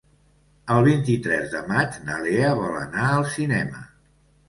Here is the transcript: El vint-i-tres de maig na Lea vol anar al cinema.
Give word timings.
El 0.75 0.81
vint-i-tres 0.87 1.53
de 1.53 1.63
maig 1.73 2.01
na 2.09 2.19
Lea 2.25 2.57
vol 2.65 2.83
anar 2.83 3.15
al 3.15 3.31
cinema. 3.39 3.89